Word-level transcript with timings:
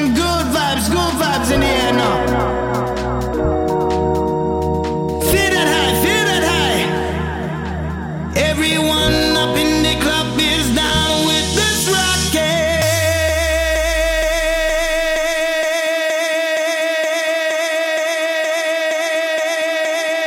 them 0.00 0.14
good 0.14 0.46
vibes, 0.54 0.88
good 0.88 1.14
vibes 1.20 1.50
in 1.52 1.60
the 1.60 1.66
air 1.66 1.92
now. 1.92 2.16
Feel 5.30 5.50
that 5.56 5.68
high, 5.74 5.94
feel 6.04 6.24
that 6.30 6.44
high. 6.52 6.80
Everyone 8.50 9.36
up 9.44 9.56
in 9.56 9.82
the 9.82 9.94
club 10.04 10.38
is 10.38 10.74
down 10.74 11.26
with 11.26 11.54
this 11.54 11.80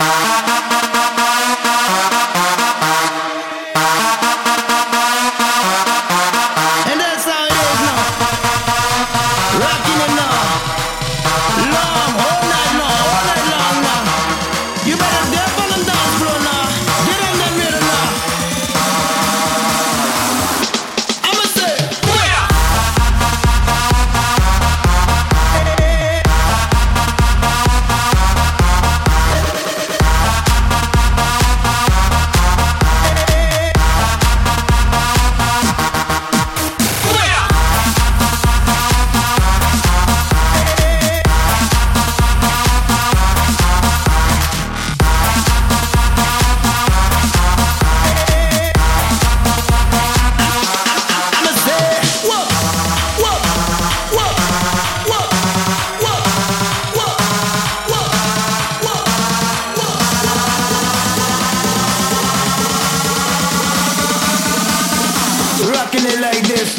And 0.00 0.47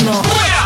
no. 0.06 0.59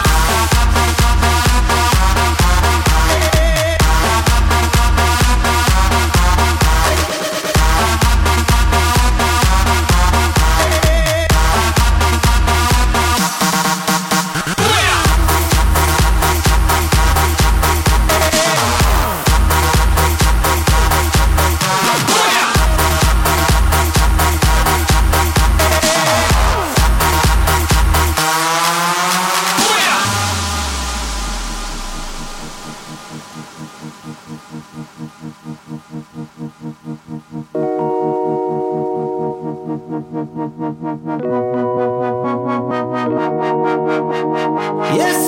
Yes, 40.14 40.22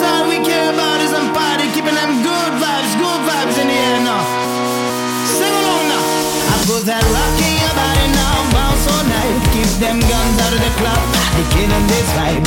all 0.05 0.29
we 0.29 0.37
care 0.45 0.69
about 0.69 1.01
is 1.01 1.09
some 1.09 1.33
party, 1.33 1.65
keeping 1.73 1.97
them 1.97 2.21
good 2.21 2.53
vibes, 2.61 2.93
good 2.93 3.21
vibes 3.25 3.57
in 3.57 3.65
the 3.65 3.73
air 3.73 3.97
now. 4.05 4.21
Sing 5.25 5.49
along 5.49 5.89
now. 5.89 6.05
I 6.53 6.61
put 6.69 6.85
that 6.85 7.01
rock 7.01 7.33
in 7.33 7.57
your 7.65 7.73
body 7.73 8.13
now, 8.13 8.45
bounce 8.53 8.85
all 8.93 9.01
night. 9.09 9.41
Keep 9.57 9.81
them 9.81 9.97
guns 10.05 10.37
out 10.45 10.53
of 10.53 10.61
the 10.61 10.69
club, 10.77 11.01
they 11.33 11.49
killing 11.49 11.87
this 11.89 12.05
vibe. 12.13 12.45